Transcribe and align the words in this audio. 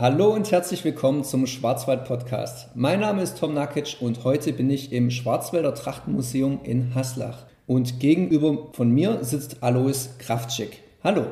Hallo 0.00 0.32
und 0.32 0.50
herzlich 0.50 0.82
willkommen 0.82 1.24
zum 1.24 1.46
Schwarzwald 1.46 2.06
Podcast. 2.06 2.74
Mein 2.74 3.00
Name 3.00 3.20
ist 3.20 3.36
Tom 3.36 3.52
Nakic 3.52 3.98
und 4.00 4.24
heute 4.24 4.54
bin 4.54 4.70
ich 4.70 4.94
im 4.94 5.10
Schwarzwälder 5.10 5.74
Trachtenmuseum 5.74 6.60
in 6.62 6.94
Haslach. 6.94 7.44
Und 7.66 8.00
gegenüber 8.00 8.68
von 8.72 8.90
mir 8.90 9.22
sitzt 9.22 9.62
Alois 9.62 10.08
Kraftschick. 10.18 10.82
Hallo. 11.04 11.26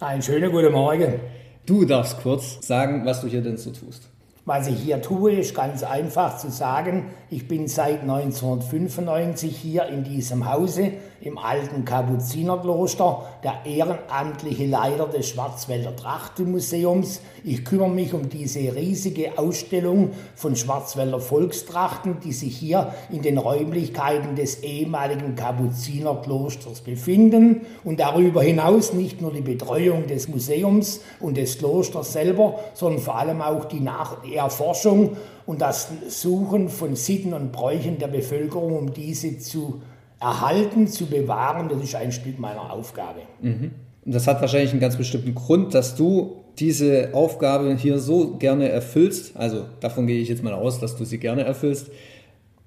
Einen 0.00 0.22
schönen 0.22 0.50
guten 0.50 0.72
Morgen. 0.72 1.20
Du 1.66 1.84
darfst 1.84 2.20
kurz 2.20 2.66
sagen, 2.66 3.04
was 3.04 3.20
du 3.20 3.28
hier 3.28 3.42
denn 3.42 3.58
so 3.58 3.70
tust. 3.70 4.10
Was 4.46 4.66
ich 4.66 4.78
hier 4.78 5.00
tue, 5.00 5.32
ist 5.32 5.54
ganz 5.54 5.82
einfach 5.82 6.36
zu 6.36 6.50
sagen. 6.50 7.06
Ich 7.30 7.48
bin 7.48 7.66
seit 7.66 8.02
1995 8.02 9.56
hier 9.56 9.86
in 9.86 10.04
diesem 10.04 10.52
Hause 10.52 10.92
im 11.22 11.38
alten 11.38 11.86
Kapuzinerkloster, 11.86 13.22
der 13.42 13.64
ehrenamtliche 13.64 14.66
Leiter 14.66 15.06
des 15.06 15.30
Schwarzwälder 15.30 15.96
Trachtenmuseums. 15.96 17.22
Ich 17.42 17.64
kümmere 17.64 17.88
mich 17.88 18.12
um 18.12 18.28
diese 18.28 18.58
riesige 18.58 19.38
Ausstellung 19.38 20.10
von 20.34 20.54
Schwarzwälder 20.54 21.20
Volkstrachten, 21.20 22.20
die 22.20 22.34
sich 22.34 22.54
hier 22.54 22.92
in 23.10 23.22
den 23.22 23.38
Räumlichkeiten 23.38 24.36
des 24.36 24.62
ehemaligen 24.62 25.36
Kapuzinerklosters 25.36 26.82
befinden. 26.82 27.62
Und 27.82 28.00
darüber 28.00 28.42
hinaus 28.42 28.92
nicht 28.92 29.22
nur 29.22 29.32
die 29.32 29.40
Betreuung 29.40 30.06
des 30.06 30.28
Museums 30.28 31.00
und 31.20 31.38
des 31.38 31.56
Klosters 31.56 32.12
selber, 32.12 32.58
sondern 32.74 33.00
vor 33.00 33.16
allem 33.16 33.40
auch 33.40 33.64
die 33.64 33.80
Nach 33.80 34.22
Erforschung 34.36 35.16
und 35.46 35.60
das 35.60 35.88
Suchen 36.08 36.68
von 36.68 36.96
Sitten 36.96 37.34
und 37.34 37.52
Bräuchen 37.52 37.98
der 37.98 38.08
Bevölkerung, 38.08 38.76
um 38.76 38.92
diese 38.92 39.38
zu 39.38 39.82
erhalten, 40.20 40.86
zu 40.86 41.06
bewahren, 41.06 41.68
das 41.68 41.82
ist 41.82 41.94
ein 41.94 42.12
Stück 42.12 42.38
meiner 42.38 42.72
Aufgabe. 42.72 43.20
Mhm. 43.40 43.72
Und 44.04 44.14
das 44.14 44.26
hat 44.26 44.40
wahrscheinlich 44.40 44.70
einen 44.70 44.80
ganz 44.80 44.96
bestimmten 44.96 45.34
Grund, 45.34 45.74
dass 45.74 45.96
du 45.96 46.44
diese 46.58 47.10
Aufgabe 47.12 47.74
hier 47.74 47.98
so 47.98 48.36
gerne 48.36 48.68
erfüllst. 48.68 49.36
Also 49.36 49.64
davon 49.80 50.06
gehe 50.06 50.20
ich 50.20 50.28
jetzt 50.28 50.42
mal 50.42 50.52
aus, 50.52 50.78
dass 50.78 50.96
du 50.96 51.04
sie 51.04 51.18
gerne 51.18 51.44
erfüllst. 51.44 51.90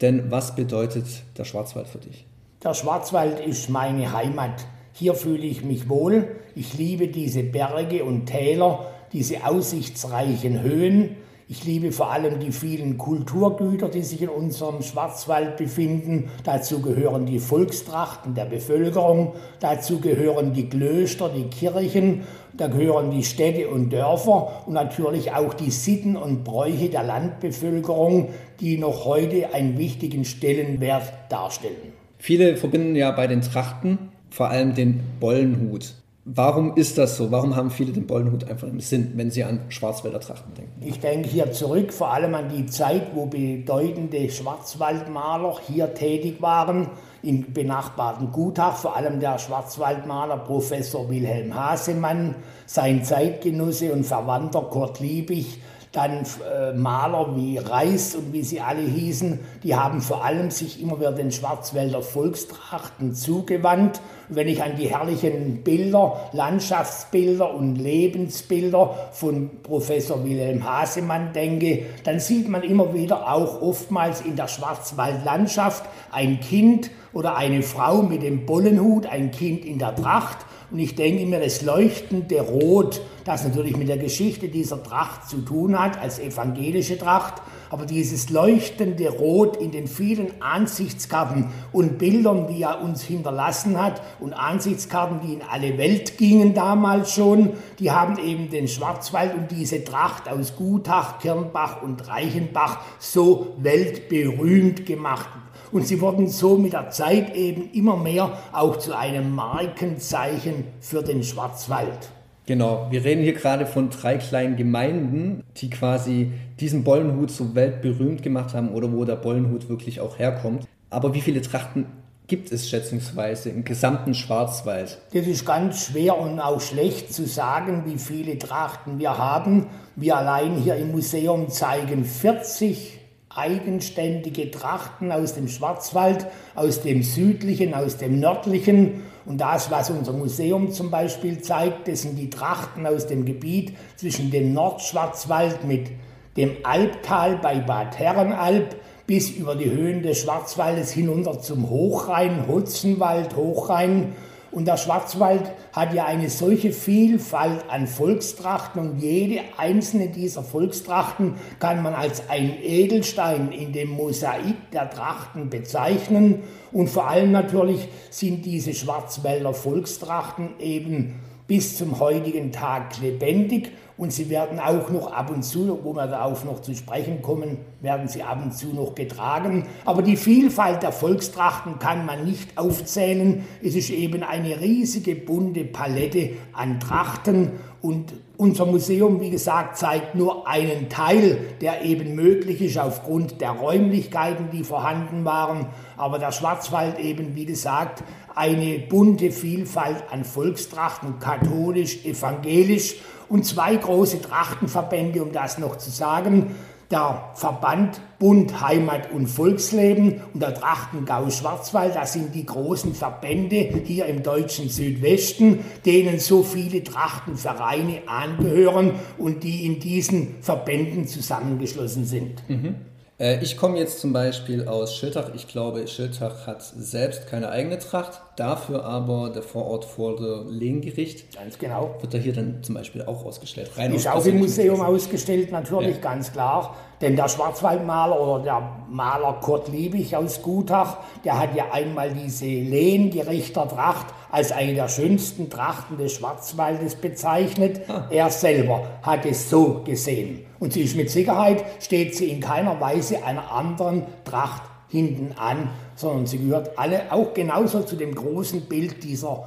Denn 0.01 0.29
was 0.29 0.55
bedeutet 0.55 1.05
der 1.37 1.45
Schwarzwald 1.45 1.87
für 1.87 1.99
dich? 1.99 2.25
Der 2.63 2.73
Schwarzwald 2.73 3.39
ist 3.39 3.69
meine 3.69 4.13
Heimat. 4.13 4.65
Hier 4.93 5.13
fühle 5.13 5.45
ich 5.45 5.63
mich 5.63 5.89
wohl. 5.89 6.27
Ich 6.55 6.77
liebe 6.77 7.07
diese 7.07 7.43
Berge 7.43 8.03
und 8.03 8.25
Täler, 8.25 8.91
diese 9.13 9.45
aussichtsreichen 9.45 10.61
Höhen. 10.61 11.15
Ich 11.49 11.63
liebe 11.63 11.93
vor 11.93 12.11
allem 12.11 12.41
die 12.41 12.51
vielen 12.51 12.97
Kulturgüter, 12.97 13.87
die 13.87 14.01
sich 14.01 14.21
in 14.21 14.27
unserem 14.27 14.81
Schwarzwald 14.81 15.55
befinden. 15.55 16.29
Dazu 16.43 16.81
gehören 16.81 17.25
die 17.25 17.39
Volkstrachten 17.39 18.35
der 18.35 18.43
Bevölkerung, 18.43 19.31
dazu 19.61 20.01
gehören 20.01 20.51
die 20.51 20.67
Klöster, 20.67 21.29
die 21.29 21.45
Kirchen, 21.45 22.23
da 22.51 22.67
gehören 22.67 23.11
die 23.11 23.23
Städte 23.23 23.69
und 23.69 23.93
Dörfer 23.93 24.63
und 24.65 24.73
natürlich 24.73 25.31
auch 25.31 25.53
die 25.53 25.71
Sitten 25.71 26.17
und 26.17 26.43
Bräuche 26.43 26.89
der 26.89 27.03
Landbevölkerung, 27.03 28.27
die 28.59 28.77
noch 28.77 29.05
heute 29.05 29.53
einen 29.53 29.77
wichtigen 29.77 30.25
Stellenwert 30.25 31.13
darstellen. 31.29 31.93
Viele 32.17 32.57
verbinden 32.57 32.97
ja 32.97 33.11
bei 33.11 33.27
den 33.27 33.41
Trachten 33.41 34.09
vor 34.29 34.49
allem 34.49 34.75
den 34.75 34.99
Bollenhut. 35.21 35.95
Warum 36.29 36.75
ist 36.75 36.97
das 36.97 37.15
so? 37.15 37.31
Warum 37.31 37.55
haben 37.55 37.71
viele 37.71 37.93
den 37.93 38.05
Bollenhut 38.05 38.49
einfach 38.49 38.67
im 38.67 38.81
Sinn, 38.81 39.13
wenn 39.15 39.31
sie 39.31 39.45
an 39.45 39.61
Schwarzwälder 39.69 40.19
Trachten 40.19 40.53
denken? 40.55 40.73
Ich 40.81 40.99
denke 40.99 41.29
hier 41.29 41.53
zurück, 41.53 41.93
vor 41.93 42.11
allem 42.11 42.35
an 42.35 42.49
die 42.49 42.65
Zeit, 42.65 43.15
wo 43.15 43.27
bedeutende 43.27 44.29
Schwarzwaldmaler 44.29 45.55
hier 45.65 45.93
tätig 45.93 46.41
waren, 46.41 46.89
im 47.23 47.53
benachbarten 47.53 48.33
Gutach, 48.33 48.75
vor 48.75 48.97
allem 48.97 49.21
der 49.21 49.39
Schwarzwaldmaler 49.39 50.39
Professor 50.39 51.09
Wilhelm 51.09 51.55
Hasemann, 51.55 52.35
sein 52.65 53.05
Zeitgenosse 53.05 53.93
und 53.93 54.05
Verwandter 54.05 54.63
Kurt 54.63 54.99
Liebig, 54.99 55.61
dann 55.97 56.23
äh, 56.53 56.73
Maler 56.73 57.35
wie 57.35 57.57
Reis 57.57 58.13
und 58.13 58.31
wie 58.31 58.43
sie 58.43 58.61
alle 58.61 58.81
hießen, 58.81 59.39
die 59.63 59.75
haben 59.75 59.99
vor 59.99 60.23
allem 60.23 60.51
sich 60.51 60.81
immer 60.81 60.99
wieder 60.99 61.11
den 61.11 61.31
Schwarzwälder 61.31 62.03
Volkstrachten 62.03 63.15
zugewandt. 63.15 63.99
Wenn 64.29 64.47
ich 64.47 64.61
an 64.61 64.75
die 64.75 64.89
herrlichen 64.89 65.63
Bilder, 65.63 66.29
Landschaftsbilder 66.33 67.51
und 67.51 67.77
Lebensbilder 67.77 69.09
von 69.11 69.49
Professor 69.63 70.23
Wilhelm 70.23 70.63
Hasemann 70.63 71.33
denke, 71.33 71.85
dann 72.03 72.19
sieht 72.19 72.47
man 72.47 72.61
immer 72.61 72.93
wieder 72.93 73.33
auch 73.33 73.61
oftmals 73.61 74.21
in 74.21 74.35
der 74.35 74.47
Schwarzwaldlandschaft 74.47 75.83
ein 76.11 76.39
Kind 76.41 76.91
oder 77.13 77.35
eine 77.37 77.63
Frau 77.63 78.03
mit 78.03 78.21
dem 78.21 78.45
Bollenhut, 78.45 79.07
ein 79.07 79.31
Kind 79.31 79.65
in 79.65 79.79
der 79.79 79.95
Tracht 79.95 80.37
und 80.69 80.79
ich 80.79 80.95
denke 80.95 81.25
mir, 81.25 81.39
das 81.39 81.61
leuchtende 81.61 82.41
Rot, 82.41 83.01
das 83.23 83.45
natürlich 83.45 83.77
mit 83.77 83.87
der 83.87 83.97
Geschichte 83.97 84.49
dieser 84.49 84.83
Tracht 84.83 85.29
zu 85.29 85.37
tun 85.37 85.79
hat, 85.79 85.97
als 85.97 86.19
evangelische 86.19 86.97
Tracht, 86.97 87.41
aber 87.69 87.85
dieses 87.85 88.29
leuchtende 88.29 89.09
Rot 89.09 89.57
in 89.57 89.71
den 89.71 89.87
vielen 89.87 90.41
Ansichtskarten 90.41 91.49
und 91.71 91.97
Bildern, 91.97 92.47
die 92.47 92.63
er 92.63 92.81
uns 92.81 93.01
hinterlassen 93.01 93.81
hat 93.81 94.01
und 94.19 94.33
Ansichtskarten, 94.33 95.21
die 95.25 95.35
in 95.35 95.41
alle 95.41 95.77
Welt 95.77 96.17
gingen 96.17 96.53
damals 96.53 97.13
schon, 97.13 97.53
die 97.79 97.91
haben 97.91 98.17
eben 98.17 98.49
den 98.49 98.67
Schwarzwald 98.67 99.35
und 99.35 99.51
diese 99.51 99.85
Tracht 99.85 100.29
aus 100.29 100.55
Gutach, 100.57 101.19
Kirnbach 101.19 101.81
und 101.81 102.07
Reichenbach 102.09 102.81
so 102.99 103.55
weltberühmt 103.57 104.85
gemacht. 104.85 105.29
Und 105.71 105.87
sie 105.87 105.99
wurden 106.01 106.27
so 106.27 106.57
mit 106.57 106.73
der 106.73 106.89
Zeit 106.89 107.35
eben 107.35 107.69
immer 107.71 107.97
mehr 107.97 108.37
auch 108.53 108.77
zu 108.77 108.97
einem 108.97 109.35
Markenzeichen 109.35 110.65
für 110.79 111.01
den 111.01 111.23
Schwarzwald. 111.23 112.09
Genau, 112.45 112.87
wir 112.89 113.03
reden 113.03 113.23
hier 113.23 113.33
gerade 113.33 113.65
von 113.65 113.89
drei 113.89 114.17
kleinen 114.17 114.55
Gemeinden, 114.55 115.43
die 115.57 115.69
quasi 115.69 116.31
diesen 116.61 116.85
Bollenhut 116.85 117.29
so 117.29 117.55
weltberühmt 117.55 118.23
gemacht 118.23 118.53
haben 118.53 118.69
oder 118.69 118.91
wo 118.93 119.03
der 119.03 119.17
Bollenhut 119.17 119.67
wirklich 119.67 119.99
auch 119.99 120.17
herkommt. 120.17 120.65
Aber 120.89 121.13
wie 121.13 121.19
viele 121.19 121.41
Trachten 121.41 121.85
gibt 122.27 122.53
es 122.53 122.69
schätzungsweise 122.69 123.49
im 123.49 123.65
gesamten 123.65 124.13
Schwarzwald? 124.13 124.97
Das 125.13 125.27
ist 125.27 125.45
ganz 125.45 125.87
schwer 125.87 126.17
und 126.17 126.39
auch 126.39 126.61
schlecht 126.61 127.13
zu 127.13 127.25
sagen, 127.25 127.83
wie 127.85 127.97
viele 127.97 128.37
Trachten 128.37 128.97
wir 128.97 129.17
haben. 129.17 129.67
Wir 129.97 130.15
allein 130.15 130.55
hier 130.55 130.75
im 130.75 130.91
Museum 130.91 131.49
zeigen 131.49 132.05
40 132.05 132.96
eigenständige 133.37 134.51
Trachten 134.51 135.11
aus 135.11 135.35
dem 135.35 135.47
Schwarzwald, 135.47 136.27
aus 136.55 136.81
dem 136.81 137.03
südlichen, 137.03 137.73
aus 137.73 137.97
dem 137.97 138.19
nördlichen. 138.19 139.03
Und 139.25 139.39
das, 139.39 139.69
was 139.71 139.89
unser 139.89 140.13
Museum 140.13 140.71
zum 140.71 140.89
Beispiel 140.89 141.41
zeigt, 141.41 141.87
das 141.87 142.01
sind 142.01 142.17
die 142.17 142.29
Trachten 142.29 142.85
aus 142.87 143.07
dem 143.07 143.25
Gebiet 143.25 143.75
zwischen 143.95 144.31
dem 144.31 144.53
Nordschwarzwald 144.53 145.65
mit 145.65 145.91
dem 146.37 146.57
Albtal 146.63 147.37
bei 147.37 147.59
Bad 147.59 147.97
Herrenalb 147.97 148.75
bis 149.07 149.29
über 149.29 149.55
die 149.55 149.71
Höhen 149.71 150.03
des 150.03 150.21
Schwarzwaldes 150.21 150.91
hinunter 150.91 151.39
zum 151.39 151.69
Hochrhein, 151.69 152.45
Hutzenwald, 152.47 153.35
Hochrhein 153.35 154.13
und 154.51 154.67
der 154.67 154.77
Schwarzwald 154.77 155.51
hat 155.73 155.93
ja 155.93 156.05
eine 156.05 156.29
solche 156.29 156.71
Vielfalt 156.71 157.69
an 157.69 157.87
Volkstrachten 157.87 158.81
und 158.81 158.99
jede 158.99 159.41
einzelne 159.57 160.07
dieser 160.07 160.43
Volkstrachten 160.43 161.35
kann 161.59 161.83
man 161.83 161.93
als 161.93 162.29
ein 162.29 162.61
Edelstein 162.61 163.51
in 163.51 163.73
dem 163.73 163.89
Mosaik 163.89 164.71
der 164.71 164.89
Trachten 164.89 165.49
bezeichnen. 165.49 166.43
Und 166.71 166.89
vor 166.89 167.07
allem 167.07 167.31
natürlich 167.31 167.87
sind 168.09 168.45
diese 168.45 168.73
Schwarzwälder 168.73 169.53
Volkstrachten 169.53 170.59
eben 170.59 171.15
bis 171.47 171.77
zum 171.77 171.99
heutigen 171.99 172.51
Tag 172.51 172.99
lebendig 173.01 173.71
und 173.97 174.13
sie 174.13 174.29
werden 174.29 174.59
auch 174.59 174.89
noch 174.89 175.11
ab 175.11 175.31
und 175.31 175.43
zu, 175.43 175.79
wo 175.83 175.93
wir 175.93 176.05
darauf 176.05 176.45
noch 176.45 176.61
zu 176.61 176.75
sprechen 176.75 177.21
kommen, 177.21 177.57
werden 177.81 178.07
sie 178.07 178.21
ab 178.21 178.39
und 178.43 178.53
zu 178.53 178.67
noch 178.67 178.93
getragen. 178.93 179.65
Aber 179.85 180.03
die 180.03 180.17
Vielfalt 180.17 180.83
der 180.83 180.91
Volkstrachten 180.91 181.79
kann 181.79 182.05
man 182.05 182.23
nicht 182.25 182.57
aufzählen. 182.57 183.43
Es 183.63 183.75
ist 183.75 183.89
eben 183.89 184.21
eine 184.21 184.59
riesige 184.59 185.15
bunte 185.15 185.63
Palette 185.63 186.33
an 186.53 186.79
Trachten 186.79 187.53
und 187.87 188.11
unser 188.35 188.65
Museum, 188.65 189.21
wie 189.21 189.29
gesagt, 189.29 189.77
zeigt 189.77 190.13
nur 190.13 190.45
einen 190.45 190.89
Teil, 190.89 191.39
der 191.61 191.85
eben 191.85 192.15
möglich 192.15 192.61
ist 192.61 192.77
aufgrund 192.77 193.39
der 193.39 193.51
Räumlichkeiten, 193.51 194.49
die 194.51 194.65
vorhanden 194.65 195.23
waren. 195.23 195.67
Aber 195.95 196.19
der 196.19 196.33
Schwarzwald 196.33 196.99
eben, 196.99 197.33
wie 197.37 197.45
gesagt, 197.45 198.03
eine 198.35 198.79
bunte 198.79 199.31
Vielfalt 199.31 200.03
an 200.11 200.25
Volkstrachten, 200.25 201.19
katholisch, 201.19 202.03
evangelisch 202.03 202.97
und 203.29 203.45
zwei 203.45 203.77
große 203.77 204.21
Trachtenverbände, 204.21 205.23
um 205.23 205.31
das 205.31 205.57
noch 205.57 205.77
zu 205.77 205.89
sagen. 205.89 206.57
Der 206.89 207.31
Verband 207.35 207.99
Bund 208.17 208.61
Heimat 208.61 209.11
und 209.11 209.27
Volksleben 209.27 210.21
und 210.33 210.41
der 210.41 210.53
Trachtengau 210.53 211.29
Schwarzwald, 211.29 211.95
das 211.95 212.13
sind 212.13 212.33
die 212.33 212.45
großen 212.45 212.95
Verbände 212.95 213.57
hier 213.85 214.05
im 214.05 214.23
deutschen 214.23 214.69
Südwesten, 214.69 215.65
denen 215.85 216.19
so 216.19 216.43
viele 216.43 216.83
Trachtenvereine 216.83 218.03
angehören 218.07 218.93
und 219.17 219.43
die 219.43 219.65
in 219.65 219.79
diesen 219.79 220.35
Verbänden 220.41 221.07
zusammengeschlossen 221.07 222.05
sind. 222.05 222.49
Mhm. 222.49 222.75
Äh, 223.19 223.43
ich 223.43 223.57
komme 223.57 223.77
jetzt 223.77 223.99
zum 223.99 224.13
Beispiel 224.13 224.67
aus 224.67 224.95
Schiltach. 224.95 225.31
Ich 225.33 225.47
glaube, 225.47 225.87
Schiltach 225.87 226.45
hat 226.45 226.61
selbst 226.61 227.27
keine 227.27 227.49
eigene 227.49 227.79
Tracht, 227.79 228.21
dafür 228.35 228.85
aber 228.85 229.29
der 229.29 229.41
Vorort 229.41 229.85
vor 229.85 230.15
der 230.15 230.43
Lehngericht. 230.47 231.35
Ganz 231.35 231.57
genau. 231.57 231.95
Wird 231.99 232.13
da 232.13 232.17
hier 232.17 232.33
dann 232.33 232.61
zum 232.61 232.75
Beispiel 232.75 233.03
auch 233.03 233.25
ausgestellt? 233.25 233.71
Rein 233.75 233.93
ist 233.93 234.07
auch 234.07 234.25
im 234.25 234.39
Museum 234.39 234.81
ausgestellt, 234.81 235.51
natürlich, 235.51 235.95
ja. 235.95 236.01
ganz 236.01 236.31
klar. 236.31 236.75
Denn 237.01 237.15
der 237.15 237.27
Schwarzwaldmaler 237.27 238.19
oder 238.19 238.43
der 238.43 238.85
Maler 238.89 239.39
Kurt 239.41 239.67
Liebig 239.69 240.15
aus 240.15 240.41
Gutach, 240.41 240.97
der 241.23 241.39
hat 241.39 241.55
ja 241.55 241.71
einmal 241.71 242.11
diese 242.11 242.45
Lehngerichtertracht 242.45 244.07
als 244.31 244.51
eine 244.51 244.73
der 244.73 244.87
schönsten 244.89 245.49
Trachten 245.49 245.97
des 245.97 246.13
Schwarzwaldes 246.13 246.95
bezeichnet. 246.95 247.81
Ah. 247.87 248.07
Er 248.09 248.29
selber 248.29 248.87
hat 249.01 249.25
es 249.25 249.49
so 249.49 249.81
gesehen. 249.85 250.45
Und 250.59 250.73
sie 250.73 250.81
ist 250.81 250.95
mit 250.95 251.09
Sicherheit, 251.09 251.63
steht 251.81 252.15
sie 252.15 252.29
in 252.29 252.39
keiner 252.39 252.79
Weise 252.79 253.23
einer 253.23 253.51
anderen 253.51 254.05
Tracht 254.25 254.63
hinten 254.89 255.33
an, 255.37 255.69
sondern 255.95 256.25
sie 256.25 256.39
gehört 256.39 256.77
alle 256.77 257.11
auch 257.11 257.33
genauso 257.33 257.81
zu 257.81 257.95
dem 257.95 258.15
großen 258.15 258.61
Bild 258.61 259.03
dieser 259.03 259.45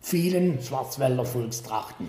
vielen 0.00 0.60
Schwarzwälder 0.60 1.24
Volkstrachten. 1.24 2.08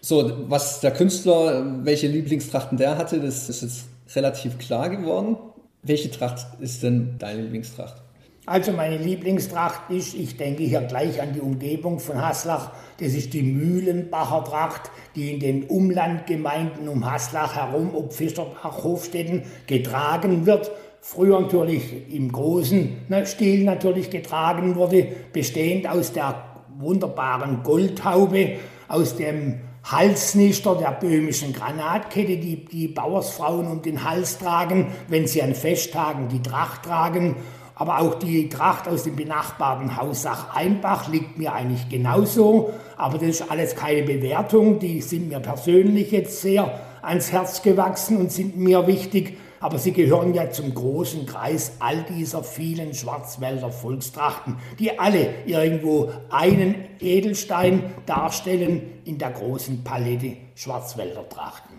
So, 0.00 0.48
was 0.48 0.80
der 0.80 0.92
Künstler, 0.92 1.84
welche 1.84 2.06
Lieblingstrachten 2.06 2.78
der 2.78 2.96
hatte, 2.96 3.20
das 3.20 3.48
ist 3.48 3.62
jetzt 3.62 3.84
relativ 4.16 4.58
klar 4.58 4.88
geworden. 4.88 5.36
Welche 5.82 6.10
Tracht 6.10 6.46
ist 6.60 6.82
denn 6.82 7.16
deine 7.18 7.42
Lieblingstracht? 7.42 7.96
Also 8.50 8.72
meine 8.72 8.96
Lieblingstracht 8.96 9.90
ist, 9.90 10.12
ich 10.12 10.36
denke 10.36 10.64
hier 10.64 10.80
gleich 10.80 11.22
an 11.22 11.32
die 11.32 11.40
Umgebung 11.40 12.00
von 12.00 12.20
Haslach, 12.20 12.72
das 12.98 13.12
ist 13.12 13.32
die 13.32 13.44
Mühlenbacher 13.44 14.42
Tracht, 14.42 14.90
die 15.14 15.34
in 15.34 15.38
den 15.38 15.62
Umlandgemeinden 15.66 16.88
um 16.88 17.08
Haslach 17.08 17.54
herum, 17.54 17.94
ob 17.94 18.12
Fischerbach, 18.12 18.82
Hofstetten, 18.82 19.44
getragen 19.68 20.46
wird. 20.46 20.72
Früher 21.00 21.40
natürlich 21.40 22.12
im 22.12 22.32
großen 22.32 22.96
Stil 23.24 23.62
natürlich 23.62 24.10
getragen 24.10 24.74
wurde, 24.74 25.06
bestehend 25.32 25.88
aus 25.88 26.12
der 26.12 26.42
wunderbaren 26.76 27.62
Goldhaube, 27.62 28.56
aus 28.88 29.14
dem 29.14 29.60
Halsnister 29.84 30.74
der 30.74 30.90
böhmischen 30.90 31.52
Granatkette, 31.52 32.36
die 32.36 32.64
die 32.64 32.88
Bauersfrauen 32.88 33.68
um 33.68 33.80
den 33.80 34.02
Hals 34.02 34.38
tragen, 34.38 34.88
wenn 35.06 35.28
sie 35.28 35.40
an 35.40 35.54
Festtagen 35.54 36.26
die 36.26 36.42
Tracht 36.42 36.82
tragen 36.82 37.36
aber 37.80 37.98
auch 38.00 38.16
die 38.16 38.50
Tracht 38.50 38.86
aus 38.88 39.04
dem 39.04 39.16
benachbarten 39.16 39.96
Haus 39.96 40.20
Sach-Einbach 40.20 41.08
liegt 41.08 41.38
mir 41.38 41.54
eigentlich 41.54 41.88
genauso. 41.88 42.74
Aber 42.98 43.16
das 43.16 43.28
ist 43.28 43.50
alles 43.50 43.74
keine 43.74 44.02
Bewertung. 44.02 44.78
Die 44.78 45.00
sind 45.00 45.30
mir 45.30 45.40
persönlich 45.40 46.10
jetzt 46.10 46.42
sehr 46.42 46.78
ans 47.00 47.32
Herz 47.32 47.62
gewachsen 47.62 48.18
und 48.18 48.30
sind 48.30 48.58
mir 48.58 48.86
wichtig. 48.86 49.38
Aber 49.60 49.78
sie 49.78 49.92
gehören 49.92 50.34
ja 50.34 50.50
zum 50.50 50.74
großen 50.74 51.24
Kreis 51.24 51.72
all 51.78 52.02
dieser 52.02 52.44
vielen 52.44 52.92
Schwarzwälder 52.92 53.70
Volkstrachten, 53.72 54.56
die 54.78 54.98
alle 54.98 55.28
irgendwo 55.46 56.10
einen 56.28 56.74
Edelstein 57.00 57.94
darstellen 58.04 58.82
in 59.06 59.16
der 59.16 59.30
großen 59.30 59.82
Palette 59.82 60.36
Schwarzwälder 60.54 61.26
Trachten. 61.30 61.76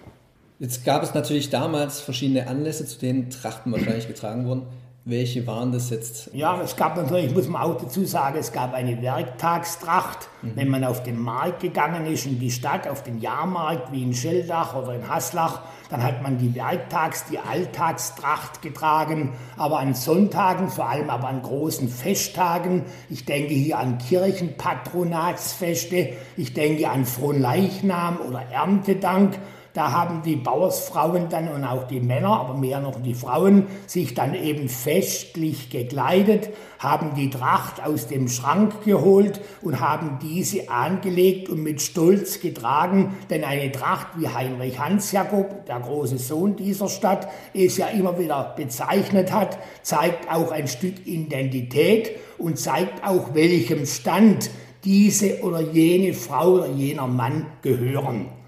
Jetzt 0.58 0.84
gab 0.84 1.04
es 1.04 1.14
natürlich 1.14 1.52
damals 1.52 2.00
verschiedene 2.00 2.48
Anlässe, 2.48 2.88
zu 2.88 2.98
denen 2.98 3.30
Trachten 3.30 3.72
wahrscheinlich 3.72 4.08
getragen 4.08 4.48
wurden. 4.48 4.64
Welche 5.04 5.48
waren 5.48 5.72
das 5.72 5.90
jetzt? 5.90 6.30
Ja, 6.32 6.62
es 6.62 6.76
gab 6.76 6.96
natürlich, 6.96 7.34
muss 7.34 7.48
man 7.48 7.64
auch 7.64 7.76
dazu 7.76 8.06
sagen, 8.06 8.38
es 8.38 8.52
gab 8.52 8.76
eine 8.76 9.02
Werktagstracht. 9.02 10.30
Mhm. 10.44 10.52
Wenn 10.56 10.70
man 10.70 10.84
auf 10.84 11.02
den 11.02 11.20
Markt 11.20 11.62
gegangen 11.62 12.06
ist, 12.06 12.28
in 12.28 12.38
die 12.38 12.52
Stadt, 12.52 12.88
auf 12.88 13.02
den 13.02 13.20
Jahrmarkt 13.20 13.92
wie 13.92 14.04
in 14.04 14.14
Schildach 14.14 14.76
oder 14.76 14.94
in 14.94 15.10
Haslach, 15.10 15.62
dann 15.90 16.04
hat 16.04 16.22
man 16.22 16.38
die 16.38 16.54
Werktags-, 16.54 17.26
die 17.32 17.40
Alltagstracht 17.40 18.62
getragen. 18.62 19.34
Aber 19.58 19.80
an 19.80 19.96
Sonntagen, 19.96 20.70
vor 20.70 20.88
allem 20.88 21.10
aber 21.10 21.30
an 21.30 21.42
großen 21.42 21.90
Festtagen, 21.90 22.84
ich 23.10 23.26
denke 23.26 23.56
hier 23.56 23.80
an 23.80 23.98
Kirchenpatronatsfeste, 23.98 26.10
ich 26.38 26.54
denke 26.54 26.88
an 26.88 27.06
Fronleichnam 27.06 28.20
oder 28.20 28.44
Erntedank, 28.52 29.40
da 29.74 29.92
haben 29.92 30.22
die 30.24 30.36
Bauersfrauen 30.36 31.30
dann 31.30 31.48
und 31.48 31.64
auch 31.64 31.88
die 31.88 32.02
Männer, 32.02 32.40
aber 32.42 32.56
mehr 32.56 32.82
noch 32.82 33.02
die 33.02 33.14
Frauen, 33.14 33.68
sich 33.88 34.14
dann 34.14 34.36
eben 34.36 34.68
festlich 34.68 35.70
gekleidet, 35.70 36.50
haben 36.80 37.14
die 37.16 37.30
Tracht 37.30 37.82
aus 37.82 38.08
dem 38.08 38.28
Schrank 38.28 38.84
geholt 38.84 39.40
und 39.62 39.80
haben 39.80 40.20
diese 40.22 40.70
angelegt 40.70 41.48
und 41.48 41.64
mit 41.64 41.82
Stolz 41.82 42.42
getragen, 42.42 43.16
denn 43.30 43.46
eine 43.46 43.72
Tracht 43.72 44.08
wie 44.18 44.28
Heinrich 44.28 44.78
Hans-Jakob, 44.78 45.66
der 45.66 45.80
große 45.80 46.18
Sohn 46.18 46.58
dieser 46.58 46.90
Stadt, 46.90 47.30
es 47.54 47.78
ja 47.78 47.88
immer 47.88 48.20
wieder 48.20 48.54
bezeichnet 48.58 49.32
hat, 49.32 49.58
zeigt 49.84 50.30
auch 50.30 50.52
ein 50.52 50.68
Stück 50.68 51.08
Identität 51.08 52.12
und 52.38 52.60
zeigt 52.60 53.06
auch, 53.06 53.34
welchem 53.34 53.86
Stand 53.86 54.50
diese 54.84 55.42
oder 55.42 55.62
jene 55.62 56.14
Frau 56.14 56.54
oder 56.54 56.68
jener 56.68 57.08
Mann 57.08 57.46
gehören. 57.62 58.41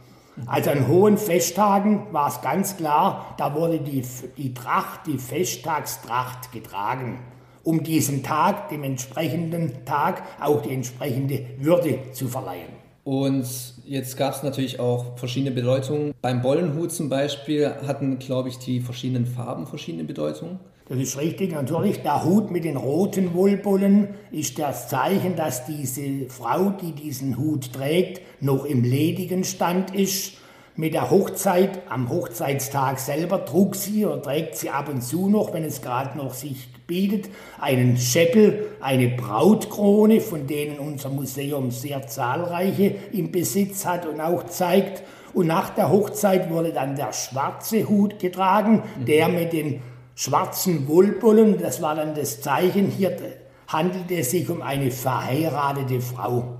Also 0.45 0.71
an 0.71 0.87
hohen 0.87 1.17
Festtagen 1.17 2.07
war 2.11 2.27
es 2.27 2.41
ganz 2.41 2.77
klar, 2.77 3.35
da 3.37 3.53
wurde 3.53 3.79
die, 3.79 4.03
die 4.37 4.53
Tracht, 4.53 5.01
die 5.07 5.17
Festtagstracht 5.17 6.51
getragen, 6.51 7.19
um 7.63 7.83
diesem 7.83 8.23
Tag, 8.23 8.69
dem 8.69 8.83
entsprechenden 8.83 9.85
Tag, 9.85 10.23
auch 10.41 10.61
die 10.61 10.73
entsprechende 10.73 11.45
Würde 11.59 11.99
zu 12.13 12.27
verleihen. 12.27 12.83
Und 13.03 13.45
jetzt 13.85 14.15
gab 14.17 14.33
es 14.33 14.43
natürlich 14.43 14.79
auch 14.79 15.17
verschiedene 15.17 15.51
Bedeutungen. 15.51 16.13
Beim 16.21 16.41
Bollenhut 16.41 16.91
zum 16.91 17.09
Beispiel 17.09 17.69
hatten, 17.85 18.17
glaube 18.17 18.49
ich, 18.49 18.57
die 18.59 18.79
verschiedenen 18.79 19.25
Farben 19.25 19.67
verschiedene 19.67 20.05
Bedeutungen. 20.05 20.59
Das 20.93 21.01
ist 21.01 21.17
richtig, 21.17 21.53
natürlich. 21.53 22.03
Der 22.03 22.23
Hut 22.23 22.51
mit 22.51 22.65
den 22.65 22.77
roten 22.77 23.33
Wollbollen 23.33 24.09
ist 24.29 24.59
das 24.59 24.89
Zeichen, 24.89 25.35
dass 25.35 25.65
diese 25.65 26.29
Frau, 26.29 26.69
die 26.69 26.91
diesen 26.91 27.35
Hut 27.35 27.73
trägt, 27.73 28.21
noch 28.41 28.63
im 28.63 28.83
ledigen 28.83 29.43
Stand 29.43 29.95
ist. 29.95 30.33
Mit 30.75 30.93
der 30.93 31.09
Hochzeit, 31.09 31.81
am 31.89 32.09
Hochzeitstag 32.09 32.99
selber 32.99 33.43
trug 33.43 33.75
sie 33.75 34.05
oder 34.05 34.21
trägt 34.21 34.55
sie 34.55 34.69
ab 34.69 34.87
und 34.87 35.01
zu 35.01 35.29
noch, 35.29 35.51
wenn 35.51 35.63
es 35.63 35.81
gerade 35.81 36.15
noch 36.15 36.35
sich 36.35 36.67
bietet, 36.85 37.27
einen 37.59 37.97
Scheppel, 37.97 38.67
eine 38.79 39.07
Brautkrone, 39.07 40.21
von 40.21 40.45
denen 40.45 40.77
unser 40.77 41.09
Museum 41.09 41.71
sehr 41.71 42.05
zahlreiche 42.05 42.93
im 43.11 43.31
Besitz 43.31 43.87
hat 43.87 44.05
und 44.05 44.21
auch 44.21 44.43
zeigt. 44.43 45.01
Und 45.33 45.47
nach 45.47 45.71
der 45.71 45.89
Hochzeit 45.89 46.51
wurde 46.51 46.71
dann 46.71 46.95
der 46.95 47.13
schwarze 47.13 47.89
Hut 47.89 48.19
getragen, 48.19 48.83
der 49.07 49.29
mit 49.29 49.53
den 49.53 49.81
schwarzen 50.15 50.87
Wollbullen, 50.87 51.59
das 51.59 51.81
war 51.81 51.95
dann 51.95 52.15
das 52.15 52.41
Zeichen, 52.41 52.87
hier 52.87 53.15
handelte 53.67 54.15
es 54.15 54.31
sich 54.31 54.49
um 54.49 54.61
eine 54.61 54.91
verheiratete 54.91 56.01
Frau. 56.01 56.57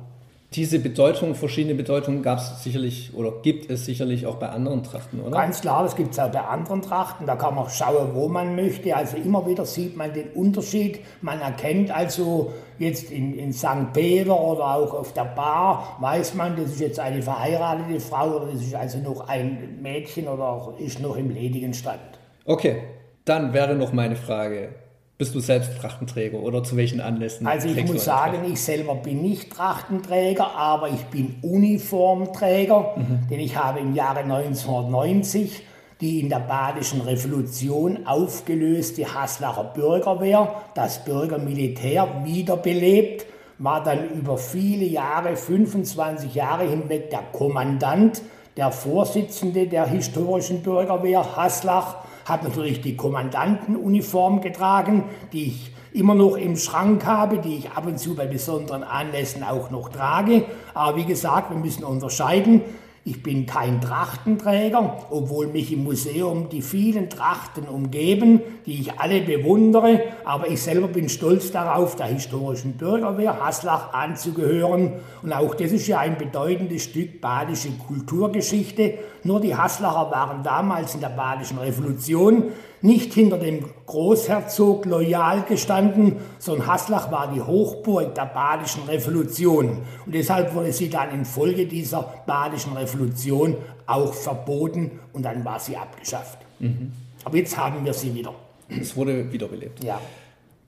Diese 0.56 0.77
Bedeutung, 0.77 1.34
verschiedene 1.34 1.74
Bedeutungen 1.74 2.22
gab 2.22 2.38
es 2.38 2.63
sicherlich 2.63 3.12
oder 3.16 3.32
gibt 3.42 3.72
es 3.72 3.86
sicherlich 3.86 4.27
auch 4.27 4.36
bei 4.36 4.50
anderen 4.50 4.84
Trachten, 4.84 5.20
oder? 5.20 5.32
Ganz 5.32 5.62
klar, 5.62 5.82
das 5.82 5.96
gibt 5.96 6.12
es 6.13 6.20
auch 6.20 6.30
bei 6.30 6.42
anderen 6.42 6.84
Trachten. 6.84 7.25
Da 7.25 7.36
kann 7.36 7.56
man 7.56 7.68
schauen, 7.70 8.12
wo 8.13 8.27
man 8.27 8.56
möchte. 8.56 8.96
Also 8.96 9.18
immer 9.18 9.48
wieder 9.48 9.66
sieht 9.66 9.98
man 9.98 10.13
den 10.13 10.30
Unterschied. 10.34 11.00
Man 11.22 11.42
erkennt 11.42 11.89
also 11.89 12.54
jetzt 12.77 13.10
in, 13.10 13.34
in 13.34 13.51
St. 13.51 13.94
Peter 13.94 14.39
oder 14.39 14.75
auch 14.75 14.94
auf 14.94 15.13
der 15.13 15.25
Bar, 15.25 15.98
weiß 16.00 16.36
man, 16.36 16.56
das 16.56 16.74
ist 16.74 16.82
jetzt 16.82 17.00
eine 17.00 17.24
verheiratete 17.24 18.00
Frau 18.00 18.36
oder 18.36 18.51
das 18.51 18.62
ist 18.62 18.75
also 18.75 19.00
noch 19.00 19.27
ein 19.27 19.80
Mädchen 19.82 20.27
oder 20.27 20.75
ist 20.77 21.00
noch 21.00 21.16
im 21.16 21.32
ledigen 21.32 21.74
Stand. 21.74 22.00
Okay, 22.46 22.84
dann 23.25 23.53
wäre 23.53 23.75
noch 23.75 23.94
meine 23.94 24.15
Frage, 24.15 24.70
bist 25.18 25.36
du 25.36 25.39
selbst 25.39 25.77
Trachtenträger 25.80 26.39
oder 26.39 26.63
zu 26.63 26.75
welchen 26.75 27.00
Anlässen? 27.00 27.48
Also 27.48 27.68
ich 27.68 27.86
muss 27.86 28.03
sagen, 28.03 28.39
ich 28.51 28.60
selber 28.60 28.96
bin 28.96 29.22
nicht 29.22 29.51
Trachtenträger, 29.51 30.56
aber 30.56 30.89
ich 30.89 31.03
bin 31.06 31.36
Uniformträger, 31.42 32.96
mhm. 32.98 33.27
denn 33.30 33.39
ich 33.39 33.56
habe 33.56 33.80
im 33.80 33.94
Jahre 33.94 34.20
1990 34.20 35.63
die 36.01 36.20
in 36.20 36.27
der 36.27 36.39
Badischen 36.39 37.00
Revolution 37.00 38.06
aufgelöste 38.06 39.13
Haslacher 39.13 39.63
Bürgerwehr, 39.63 40.53
das 40.75 41.06
Bürgermilitär, 41.06 42.25
wiederbelebt, 42.25 43.25
war 43.58 43.82
dann 43.82 44.10
über 44.10 44.38
viele 44.38 44.84
Jahre, 44.84 45.38
25 45.38 46.36
Jahre 46.36 46.68
hinweg 46.68 47.10
der 47.10 47.24
Kommandant, 47.32 48.22
der 48.58 48.72
Vorsitzende 48.72 49.68
der 49.68 49.88
historischen 49.88 50.62
Bürgerwehr 50.62 51.38
Haslach 51.38 52.03
habe 52.25 52.46
natürlich 52.48 52.82
die 52.82 52.96
Kommandantenuniform 52.96 54.42
getragen, 54.42 55.06
die 55.32 55.48
ich 55.48 55.72
immer 55.94 56.15
noch 56.15 56.36
im 56.36 56.58
Schrank 56.58 57.06
habe, 57.06 57.38
die 57.38 57.58
ich 57.58 57.72
ab 57.72 57.86
und 57.86 58.00
zu 58.00 58.15
bei 58.15 58.25
besonderen 58.25 58.84
Anlässen 58.84 59.44
auch 59.44 59.70
noch 59.70 59.89
trage. 59.89 60.46
Aber 60.74 60.98
wie 60.98 61.06
gesagt, 61.06 61.51
wir 61.51 61.58
müssen 61.58 61.84
unterscheiden. 61.84 62.62
Ich 63.05 63.22
bin 63.22 63.45
kein 63.45 63.81
Trachtenträger, 63.81 65.07
obwohl 65.10 65.48
mich 65.48 65.74
im 65.74 65.83
Museum 65.83 66.48
die 66.48 66.62
vielen 66.62 67.10
Trachten 67.10 67.67
umgeben, 67.67 68.39
die 68.65 68.79
ich 68.79 68.98
alle 68.98 69.19
bewundere. 69.19 70.00
Aber 70.24 70.48
ich 70.48 70.62
selber 70.62 70.88
bin 70.88 71.10
stolz 71.10 71.51
darauf, 71.51 71.98
der 71.98 72.05
historischen 72.05 72.77
Bürgerwehr 72.77 73.43
Haslach 73.43 73.93
anzugehören. 73.93 74.93
Und 75.22 75.33
auch 75.33 75.53
das 75.53 75.74
ist 75.74 75.88
ja 75.88 76.00
ein 76.00 76.17
bedeutendes 76.17 76.86
Stück 76.86 77.19
badische 77.19 77.72
Kulturgeschichte. 77.72 78.93
Nur 79.25 79.41
die 79.41 79.53
Haslacher 79.53 80.10
waren 80.10 80.41
damals 80.41 80.95
in 80.95 81.01
der 81.01 81.10
badischen 81.10 81.57
Revolution 81.57 82.53
nicht 82.84 83.13
hinter 83.13 83.38
dem 83.38 83.63
Großherzog 83.86 84.86
loyal 84.86 85.44
gestanden, 85.44 86.18
sondern 86.38 86.68
Haslach 86.68 87.12
war 87.12 87.32
die 87.34 87.42
Hochburg 87.42 88.13
der 88.13 88.25
badischen 88.25 88.84
Revolution. 88.84 89.80
Und 90.06 90.13
deshalb 90.13 90.54
wurde 90.54 90.74
sie 90.74 90.90
dann 90.90 91.12
infolge 91.12 91.66
dieser 91.66 92.13
badischen 92.28 92.74
Revolution 92.74 93.56
auch 93.86 94.13
verboten 94.13 95.00
und 95.13 95.24
dann 95.24 95.46
war 95.46 95.62
sie 95.62 95.78
abgeschafft. 95.78 96.40
Mhm. 96.60 96.92
Aber 97.24 97.38
jetzt 97.38 97.58
haben 97.58 97.86
wir 97.86 97.94
sie 97.94 98.13
wieder. 98.13 98.34
Es 98.68 98.96
wurde 98.98 99.32
wiederbelebt. 99.32 99.82
Ja. 99.84 100.00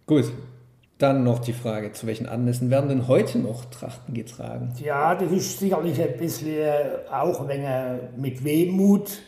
Gut. 0.05 0.31
Dann 0.98 1.25
noch 1.25 1.39
die 1.39 1.51
Frage, 1.51 1.91
zu 1.91 2.07
welchen 2.07 2.25
Anlässen 2.25 2.69
werden 2.69 2.88
denn 2.88 3.10
heute 3.10 3.38
noch 3.39 3.65
Trachten 3.65 4.13
getragen? 4.13 4.74
Ja, 4.81 5.13
das 5.13 5.29
ist 5.29 5.60
sicherlich 5.60 6.01
ein 6.01 6.15
bisschen 6.17 6.72
auch 7.12 7.45
wenig 7.50 7.67
mit 8.15 8.41
Wehmut 8.45 9.19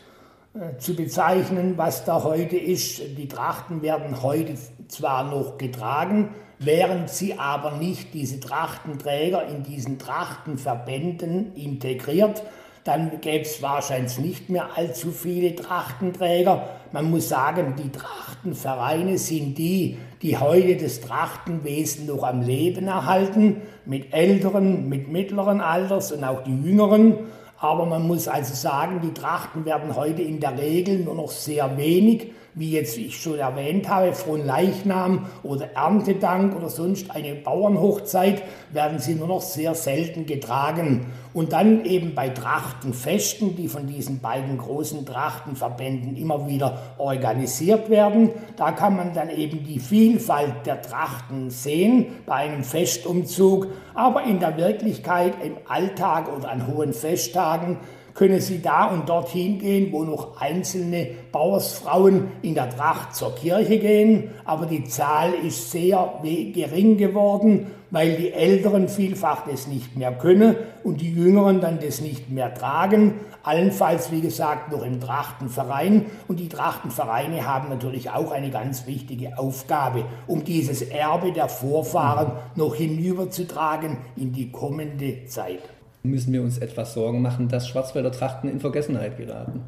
zu 0.80 0.96
bezeichnen, 0.96 1.78
was 1.78 2.06
da 2.06 2.24
heute 2.24 2.58
ist. 2.58 3.02
Die 3.18 3.28
Trachten 3.28 3.82
werden 3.82 4.22
heute 4.22 4.56
zwar 4.88 5.24
noch 5.24 5.58
getragen, 5.58 6.30
während 6.60 7.10
sie 7.10 7.38
aber 7.38 7.78
nicht 7.78 8.14
diese 8.14 8.40
Trachtenträger 8.40 9.46
in 9.48 9.64
diesen 9.64 10.00
Trachtenverbänden 10.00 11.54
integriert, 11.56 12.44
dann 12.84 13.20
gäbe 13.20 13.44
es 13.44 13.62
wahrscheinlich 13.62 14.18
nicht 14.18 14.50
mehr 14.50 14.78
allzu 14.78 15.12
viele 15.12 15.54
Trachtenträger. 15.56 16.70
Man 16.94 17.12
muss 17.12 17.28
sagen, 17.28 17.76
die 17.78 17.92
Trachtenvereine 17.92 19.18
sind 19.18 19.58
die, 19.58 19.98
die 20.22 20.38
heute 20.38 20.78
das 20.78 21.02
Trachtenwesen 21.02 22.06
noch 22.06 22.24
am 22.24 22.42
Leben 22.42 22.88
erhalten, 22.88 23.58
mit 23.86 24.14
älteren, 24.14 24.88
mit 24.88 25.10
mittleren 25.12 25.60
Alters 25.60 26.14
und 26.14 26.24
auch 26.24 26.44
die 26.44 26.56
jüngeren. 26.56 27.16
Aber 27.60 27.86
man 27.86 28.06
muss 28.06 28.28
also 28.28 28.54
sagen, 28.54 29.02
die 29.02 29.14
Trachten 29.14 29.66
werden 29.66 29.96
heute 29.96 30.22
in 30.22 30.40
der 30.40 30.58
Regel 30.58 31.00
nur 31.00 31.16
noch 31.16 31.32
sehr 31.32 31.76
wenig 31.78 32.32
wie 32.58 32.72
jetzt 32.72 32.98
ich 32.98 33.22
schon 33.22 33.38
erwähnt 33.38 33.88
habe, 33.88 34.14
von 34.14 34.44
Leichnam 34.44 35.28
oder 35.44 35.76
Erntedank 35.76 36.56
oder 36.56 36.70
sonst 36.70 37.12
eine 37.12 37.36
Bauernhochzeit, 37.36 38.42
werden 38.74 38.98
sie 38.98 39.14
nur 39.14 39.28
noch 39.28 39.42
sehr 39.42 39.76
selten 39.76 40.26
getragen. 40.26 41.06
Und 41.34 41.54
dann 41.54 41.86
eben 41.86 42.16
bei 42.16 42.30
Trachtenfesten, 42.30 43.56
die 43.56 43.68
von 43.68 43.86
diesen 43.86 44.22
beiden 44.22 44.58
großen 44.58 45.06
Trachtenverbänden 45.06 46.18
immer 46.18 46.48
wieder 46.48 46.80
organisiert 46.98 47.92
werden, 47.92 48.32
da 48.56 48.72
kann 48.72 48.96
man 48.96 49.14
dann 49.14 49.30
eben 49.30 49.64
die 49.64 49.80
Vielfalt 49.80 50.66
der 50.66 50.82
Trachten 50.82 51.52
sehen 51.52 52.08
bei 52.26 52.36
einem 52.36 52.64
Festumzug. 52.64 53.68
Aber 53.94 54.24
in 54.24 54.40
der 54.40 54.58
Wirklichkeit, 54.58 55.34
im 55.44 55.58
Alltag 55.68 56.36
oder 56.36 56.50
an 56.50 56.66
hohen 56.66 56.94
Festtagen, 56.94 57.78
können 58.18 58.42
Sie 58.42 58.64
da 58.64 58.86
und 58.86 59.10
dorthin 59.10 59.60
gehen, 59.60 59.92
wo 59.92 60.04
noch 60.04 60.42
einzelne 60.42 61.08
Bauersfrauen 61.32 62.32
in 62.42 62.56
der 62.56 62.68
Tracht 62.72 63.16
zur 63.16 63.36
Kirche 63.36 63.78
gehen. 63.78 64.32
Aber 64.44 64.66
die 64.66 64.86
Zahl 64.86 65.34
ist 65.46 65.70
sehr 65.70 66.20
gering 66.24 66.98
geworden, 66.98 67.68
weil 67.92 68.16
die 68.16 68.34
Älteren 68.34 68.90
vielfach 68.90 69.46
das 69.48 69.68
nicht 69.68 69.96
mehr 69.96 70.12
können 70.12 70.56
und 70.84 71.00
die 71.00 71.14
Jüngeren 71.14 71.62
dann 71.62 71.80
das 71.80 72.02
nicht 72.02 72.32
mehr 72.32 72.56
tragen. 72.56 73.14
Allenfalls, 73.44 74.12
wie 74.12 74.22
gesagt, 74.22 74.72
noch 74.72 74.84
im 74.84 75.00
Trachtenverein. 75.00 76.08
Und 76.28 76.40
die 76.40 76.50
Trachtenvereine 76.50 77.46
haben 77.46 77.70
natürlich 77.70 78.10
auch 78.10 78.32
eine 78.32 78.50
ganz 78.50 78.88
wichtige 78.88 79.38
Aufgabe, 79.38 80.06
um 80.26 80.44
dieses 80.44 80.82
Erbe 80.82 81.34
der 81.34 81.50
Vorfahren 81.50 82.32
noch 82.56 82.74
hinüberzutragen 82.74 83.98
in 84.16 84.34
die 84.34 84.52
kommende 84.52 85.26
Zeit 85.26 85.77
müssen 86.08 86.34
wir 86.34 86.42
uns 86.42 86.58
etwas 86.58 86.94
Sorgen 86.94 87.22
machen, 87.22 87.48
dass 87.48 87.68
Schwarzwälder 87.68 88.12
Trachten 88.12 88.50
in 88.50 88.60
Vergessenheit 88.60 89.18
geraten? 89.18 89.62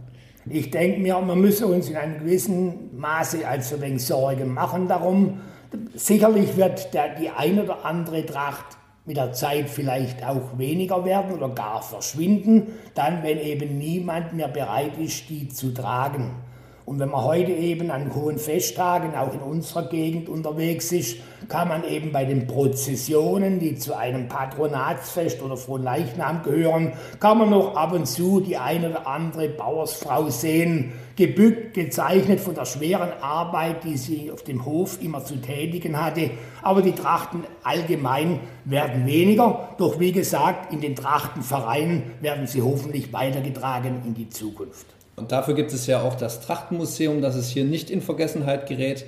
Ich 0.49 0.71
denke 0.71 0.99
mir, 0.99 1.19
man 1.19 1.39
müsse 1.39 1.67
uns 1.67 1.89
in 1.89 1.95
einem 1.95 2.19
gewissen 2.19 2.97
Maße 2.97 3.47
als 3.47 3.73
ein 3.73 3.81
wenig 3.81 4.05
Sorgen 4.05 4.53
machen 4.53 4.87
darum. 4.87 5.41
Sicherlich 5.93 6.57
wird 6.57 6.93
der, 6.93 7.15
die 7.15 7.29
ein 7.29 7.59
oder 7.59 7.85
andere 7.85 8.25
Tracht 8.25 8.77
mit 9.05 9.17
der 9.17 9.33
Zeit 9.33 9.69
vielleicht 9.69 10.25
auch 10.25 10.57
weniger 10.57 11.03
werden 11.05 11.35
oder 11.35 11.49
gar 11.49 11.81
verschwinden, 11.81 12.67
dann 12.95 13.23
wenn 13.23 13.39
eben 13.39 13.77
niemand 13.77 14.33
mehr 14.33 14.47
bereit 14.47 14.97
ist, 14.97 15.29
die 15.29 15.49
zu 15.49 15.73
tragen. 15.73 16.31
Und 16.85 16.99
wenn 16.99 17.09
man 17.09 17.23
heute 17.23 17.51
eben 17.51 17.91
an 17.91 18.15
hohen 18.15 18.39
Festtagen 18.39 19.13
auch 19.13 19.33
in 19.33 19.41
unserer 19.41 19.89
Gegend 19.89 20.29
unterwegs 20.29 20.91
ist, 20.91 21.17
kann 21.49 21.67
man 21.67 21.83
eben 21.83 22.11
bei 22.11 22.25
den 22.25 22.47
Prozessionen, 22.47 23.59
die 23.59 23.75
zu 23.75 23.97
einem 23.97 24.27
Patronatsfest 24.27 25.41
oder 25.41 25.57
Fronleichnam 25.57 26.43
gehören, 26.43 26.93
kann 27.19 27.39
man 27.39 27.49
noch 27.49 27.75
ab 27.75 27.91
und 27.91 28.05
zu 28.05 28.39
die 28.39 28.57
eine 28.57 28.91
oder 28.91 29.07
andere 29.07 29.49
Bauersfrau 29.49 30.29
sehen, 30.29 30.93
gebückt, 31.15 31.73
gezeichnet 31.73 32.39
von 32.39 32.55
der 32.55 32.65
schweren 32.65 33.09
Arbeit, 33.21 33.83
die 33.83 33.97
sie 33.97 34.31
auf 34.31 34.43
dem 34.43 34.63
Hof 34.63 35.01
immer 35.01 35.25
zu 35.25 35.35
tätigen 35.35 36.01
hatte. 36.01 36.29
Aber 36.61 36.81
die 36.81 36.93
Trachten 36.93 37.43
allgemein 37.63 38.39
werden 38.63 39.05
weniger. 39.05 39.75
Doch 39.77 39.99
wie 39.99 40.13
gesagt, 40.13 40.71
in 40.71 40.79
den 40.79 40.95
Trachtenvereinen 40.95 42.03
werden 42.21 42.47
sie 42.47 42.61
hoffentlich 42.61 43.11
weitergetragen 43.11 44.03
in 44.05 44.13
die 44.13 44.29
Zukunft. 44.29 44.85
Und 45.17 45.33
dafür 45.33 45.55
gibt 45.55 45.73
es 45.73 45.85
ja 45.87 46.01
auch 46.01 46.15
das 46.15 46.39
Trachtenmuseum, 46.39 47.21
dass 47.21 47.35
es 47.35 47.49
hier 47.49 47.65
nicht 47.65 47.89
in 47.89 48.01
Vergessenheit 48.01 48.67
gerät. 48.67 49.05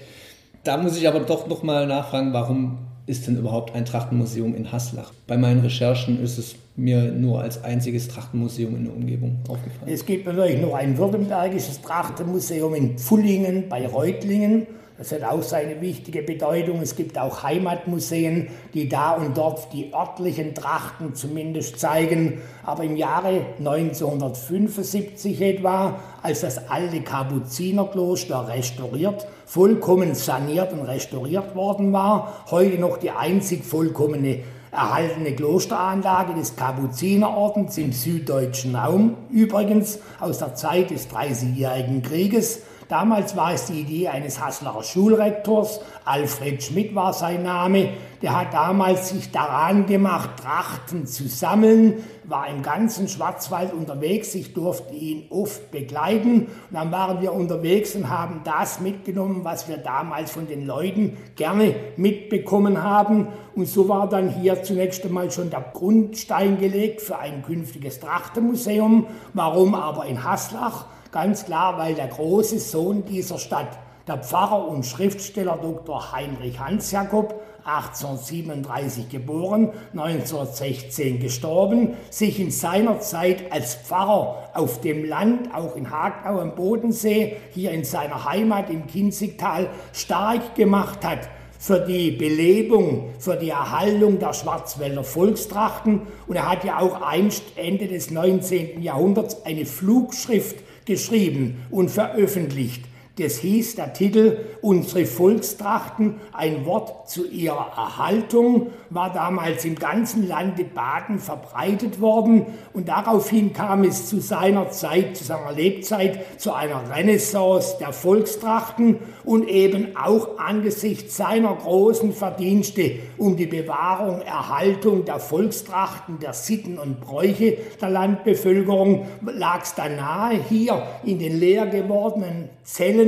Da 0.63 0.77
muss 0.77 0.95
ich 0.97 1.07
aber 1.07 1.21
doch 1.21 1.47
nochmal 1.47 1.87
nachfragen, 1.87 2.33
warum 2.33 2.77
ist 3.07 3.25
denn 3.25 3.35
überhaupt 3.35 3.73
ein 3.73 3.83
Trachtenmuseum 3.83 4.55
in 4.55 4.71
Haslach? 4.71 5.11
Bei 5.25 5.35
meinen 5.35 5.61
Recherchen 5.61 6.21
ist 6.21 6.37
es 6.37 6.55
mir 6.75 7.11
nur 7.11 7.41
als 7.41 7.63
einziges 7.63 8.07
Trachtenmuseum 8.07 8.75
in 8.75 8.85
der 8.85 8.95
Umgebung 8.95 9.39
aufgefallen. 9.49 9.91
Es 9.91 10.05
gibt 10.05 10.27
natürlich 10.27 10.61
noch 10.61 10.75
ein 10.75 10.97
württembergisches 10.97 11.81
Trachtenmuseum 11.81 12.75
in 12.75 12.97
Pfullingen 12.97 13.69
bei 13.69 13.87
Reutlingen 13.87 14.67
das 15.01 15.11
hat 15.13 15.23
auch 15.23 15.41
seine 15.41 15.81
wichtige 15.81 16.21
Bedeutung. 16.21 16.79
Es 16.79 16.95
gibt 16.95 17.17
auch 17.17 17.41
Heimatmuseen, 17.41 18.49
die 18.75 18.87
da 18.87 19.13
und 19.13 19.35
dort 19.35 19.73
die 19.73 19.91
örtlichen 19.95 20.53
Trachten 20.53 21.15
zumindest 21.15 21.79
zeigen. 21.79 22.39
Aber 22.63 22.83
im 22.83 22.95
Jahre 22.95 23.47
1975 23.57 25.41
etwa, 25.41 25.99
als 26.21 26.41
das 26.41 26.69
alte 26.69 27.01
Kapuzinerkloster 27.01 28.47
restauriert, 28.47 29.25
vollkommen 29.47 30.13
saniert 30.13 30.71
und 30.71 30.81
restauriert 30.81 31.55
worden 31.55 31.91
war, 31.93 32.45
heute 32.51 32.77
noch 32.77 32.97
die 32.97 33.09
einzig 33.09 33.65
vollkommene 33.65 34.43
erhaltene 34.71 35.33
Klosteranlage 35.33 36.35
des 36.35 36.55
Kapuzinerordens 36.55 37.75
im 37.79 37.91
süddeutschen 37.91 38.75
Raum, 38.75 39.17
übrigens 39.31 39.97
aus 40.19 40.37
der 40.37 40.53
Zeit 40.53 40.91
des 40.91 41.07
Dreißigjährigen 41.07 42.03
Krieges, 42.03 42.61
Damals 42.91 43.37
war 43.37 43.53
es 43.53 43.67
die 43.67 43.79
Idee 43.79 44.09
eines 44.09 44.43
Hasslacher 44.43 44.83
Schulrektors, 44.83 45.79
Alfred 46.03 46.61
Schmidt 46.61 46.93
war 46.93 47.13
sein 47.13 47.41
Name, 47.41 47.91
der 48.21 48.37
hat 48.37 48.53
damals 48.53 49.11
sich 49.11 49.31
daran 49.31 49.85
gemacht, 49.85 50.31
Trachten 50.41 51.07
zu 51.07 51.29
sammeln, 51.29 52.03
war 52.25 52.49
im 52.49 52.61
ganzen 52.61 53.07
Schwarzwald 53.07 53.73
unterwegs, 53.73 54.35
ich 54.35 54.53
durfte 54.53 54.93
ihn 54.93 55.23
oft 55.29 55.71
begleiten. 55.71 56.47
Und 56.47 56.73
dann 56.73 56.91
waren 56.91 57.21
wir 57.21 57.31
unterwegs 57.31 57.95
und 57.95 58.09
haben 58.09 58.41
das 58.43 58.81
mitgenommen, 58.81 59.45
was 59.45 59.69
wir 59.69 59.77
damals 59.77 60.31
von 60.31 60.47
den 60.47 60.67
Leuten 60.67 61.15
gerne 61.37 61.73
mitbekommen 61.95 62.83
haben. 62.83 63.29
Und 63.55 63.69
so 63.69 63.87
war 63.87 64.09
dann 64.09 64.27
hier 64.27 64.63
zunächst 64.63 65.05
einmal 65.05 65.31
schon 65.31 65.49
der 65.49 65.63
Grundstein 65.73 66.59
gelegt 66.59 66.99
für 66.99 67.17
ein 67.17 67.41
künftiges 67.41 68.01
Trachtenmuseum. 68.01 69.07
Warum 69.33 69.75
aber 69.75 70.05
in 70.07 70.25
Haslach? 70.25 70.87
Ganz 71.11 71.43
klar, 71.43 71.77
weil 71.77 71.93
der 71.93 72.07
große 72.07 72.57
Sohn 72.59 73.03
dieser 73.03 73.37
Stadt, 73.37 73.77
der 74.07 74.17
Pfarrer 74.17 74.69
und 74.69 74.85
Schriftsteller 74.85 75.59
Dr. 75.61 76.13
Heinrich 76.13 76.57
Hans-Jakob, 76.57 77.41
1837 77.65 79.09
geboren, 79.09 79.71
1916 79.91 81.19
gestorben, 81.19 81.95
sich 82.09 82.39
in 82.39 82.49
seiner 82.49 83.01
Zeit 83.01 83.51
als 83.51 83.75
Pfarrer 83.75 84.49
auf 84.53 84.79
dem 84.79 85.03
Land, 85.03 85.53
auch 85.53 85.75
in 85.75 85.91
Hagau 85.91 86.39
am 86.39 86.55
Bodensee, 86.55 87.35
hier 87.51 87.71
in 87.71 87.83
seiner 87.83 88.23
Heimat 88.23 88.69
im 88.69 88.87
Kinzigtal, 88.87 89.67
stark 89.91 90.55
gemacht 90.55 91.05
hat 91.05 91.27
für 91.59 91.81
die 91.81 92.11
Belebung, 92.11 93.09
für 93.19 93.35
die 93.35 93.49
Erhaltung 93.49 94.17
der 94.17 94.33
Schwarzwälder 94.33 95.03
Volkstrachten. 95.03 96.01
Und 96.25 96.35
er 96.37 96.49
hat 96.49 96.63
ja 96.63 96.79
auch 96.79 97.01
einst 97.03 97.43
Ende 97.57 97.87
des 97.87 98.09
19. 98.09 98.81
Jahrhunderts 98.81 99.45
eine 99.45 99.65
Flugschrift 99.65 100.55
geschrieben 100.85 101.63
und 101.69 101.89
veröffentlicht. 101.89 102.83
Das 103.17 103.39
hieß 103.39 103.75
der 103.75 103.91
Titel 103.91 104.37
Unsere 104.61 105.05
Volkstrachten, 105.05 106.15
ein 106.31 106.65
Wort 106.65 107.09
zu 107.09 107.27
ihrer 107.27 107.73
Erhaltung, 107.75 108.67
war 108.89 109.11
damals 109.11 109.65
im 109.65 109.75
ganzen 109.75 110.29
Lande 110.29 110.63
Baden 110.63 111.19
verbreitet 111.19 111.99
worden. 111.99 112.45
Und 112.71 112.87
daraufhin 112.87 113.51
kam 113.51 113.83
es 113.83 114.07
zu 114.07 114.21
seiner 114.21 114.69
Zeit, 114.69 115.17
zu 115.17 115.25
seiner 115.25 115.51
Lebzeit, 115.51 116.39
zu 116.39 116.53
einer 116.53 116.83
Renaissance 116.89 117.75
der 117.81 117.91
Volkstrachten 117.91 118.99
und 119.25 119.49
eben 119.49 119.97
auch 119.97 120.37
angesichts 120.37 121.17
seiner 121.17 121.53
großen 121.53 122.13
Verdienste 122.13 122.93
um 123.17 123.35
die 123.35 123.45
Bewahrung, 123.45 124.21
Erhaltung 124.21 125.03
der 125.03 125.19
Volkstrachten, 125.19 126.19
der 126.19 126.33
Sitten 126.33 126.77
und 126.77 127.01
Bräuche 127.01 127.57
der 127.81 127.89
Landbevölkerung 127.89 129.05
lag 129.25 129.63
es 129.63 129.75
da 129.75 129.89
nahe, 129.89 130.39
hier 130.47 130.81
in 131.03 131.19
den 131.19 131.37
leer 131.37 131.65
gewordenen 131.65 132.49
Zellen 132.63 133.00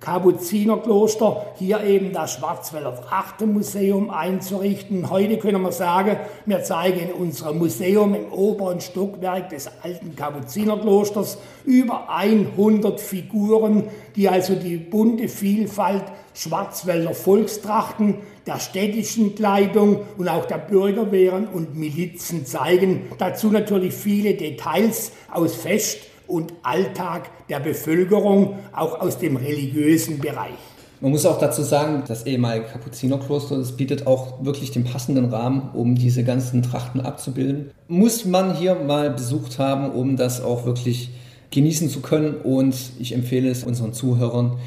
Kapuzinerkloster 0.00 1.44
hier 1.56 1.84
eben 1.84 2.14
das 2.14 2.32
Schwarzwälder 2.32 2.98
Trachtenmuseum 3.02 4.08
einzurichten. 4.08 5.10
Heute 5.10 5.36
können 5.36 5.60
wir 5.60 5.72
sagen, 5.72 6.16
wir 6.46 6.62
zeigen 6.62 7.00
in 7.00 7.12
unserem 7.12 7.58
Museum 7.58 8.14
im 8.14 8.32
oberen 8.32 8.80
Stockwerk 8.80 9.50
des 9.50 9.70
alten 9.82 10.16
Kapuzinerklosters 10.16 11.36
über 11.66 12.08
100 12.08 12.98
Figuren, 12.98 13.84
die 14.16 14.30
also 14.30 14.54
die 14.54 14.78
bunte 14.78 15.28
Vielfalt 15.28 16.04
Schwarzwälder 16.32 17.12
Volkstrachten, 17.12 18.16
der 18.46 18.58
städtischen 18.58 19.34
Kleidung 19.34 20.00
und 20.16 20.28
auch 20.28 20.46
der 20.46 20.58
Bürgerwehren 20.58 21.46
und 21.46 21.76
Milizen 21.76 22.46
zeigen. 22.46 23.02
Dazu 23.18 23.50
natürlich 23.50 23.92
viele 23.92 24.32
Details 24.32 25.12
aus 25.30 25.54
Fest 25.56 26.09
und 26.30 26.52
Alltag 26.62 27.30
der 27.48 27.60
Bevölkerung, 27.60 28.58
auch 28.72 29.00
aus 29.00 29.18
dem 29.18 29.36
religiösen 29.36 30.18
Bereich. 30.18 30.54
Man 31.02 31.12
muss 31.12 31.24
auch 31.24 31.38
dazu 31.38 31.62
sagen, 31.62 32.04
das 32.06 32.26
ehemalige 32.26 32.66
Kapuzinerkloster, 32.66 33.56
das 33.56 33.72
bietet 33.72 34.06
auch 34.06 34.44
wirklich 34.44 34.70
den 34.70 34.84
passenden 34.84 35.26
Rahmen, 35.26 35.70
um 35.72 35.94
diese 35.94 36.24
ganzen 36.24 36.62
Trachten 36.62 37.00
abzubilden. 37.00 37.70
Muss 37.88 38.26
man 38.26 38.54
hier 38.54 38.74
mal 38.74 39.10
besucht 39.10 39.58
haben, 39.58 39.90
um 39.92 40.16
das 40.16 40.42
auch 40.42 40.66
wirklich 40.66 41.10
genießen 41.50 41.88
zu 41.88 42.00
können. 42.00 42.34
Und 42.34 42.76
ich 42.98 43.14
empfehle 43.14 43.48
es 43.48 43.64
unseren 43.64 43.94
Zuhörern. 43.94 44.58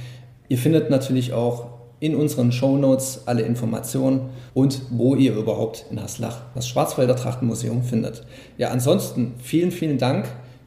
Ihr 0.50 0.58
findet 0.58 0.90
natürlich 0.90 1.34
auch 1.34 1.68
in 2.00 2.16
unseren 2.16 2.52
Show 2.52 2.78
Notes 2.78 3.22
alle 3.28 3.44
Informationen 3.44 4.30
und 4.56 4.82
wo 4.90 5.16
ihr 5.16 5.36
überhaupt 5.36 5.86
in 5.90 6.02
Haslach 6.02 6.42
das 6.56 6.68
Schwarzwälder 6.68 7.16
Trachtenmuseum 7.16 7.84
findet. 7.84 8.26
Ja, 8.58 8.70
ansonsten 8.70 9.36
vielen, 9.38 9.72
vielen 9.72 10.00
Dank 10.00 10.26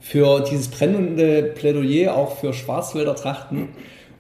für 0.09 0.41
dieses 0.41 0.69
brennende 0.69 1.43
Plädoyer 1.43 2.15
auch 2.15 2.37
für 2.37 2.53
Schwarzwälder 2.53 3.17
Trachten. 3.17 3.71